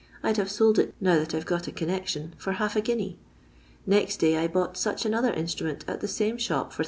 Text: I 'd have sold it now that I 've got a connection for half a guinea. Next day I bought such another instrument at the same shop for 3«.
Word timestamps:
I 0.23 0.33
'd 0.33 0.37
have 0.37 0.49
sold 0.49 0.79
it 0.79 0.95
now 0.99 1.13
that 1.19 1.35
I 1.35 1.39
've 1.39 1.45
got 1.45 1.67
a 1.67 1.71
connection 1.71 2.33
for 2.39 2.53
half 2.53 2.75
a 2.75 2.81
guinea. 2.81 3.19
Next 3.85 4.17
day 4.17 4.35
I 4.35 4.47
bought 4.47 4.75
such 4.75 5.05
another 5.05 5.31
instrument 5.31 5.85
at 5.87 6.01
the 6.01 6.07
same 6.07 6.39
shop 6.39 6.71
for 6.71 6.77
3«. 6.77 6.79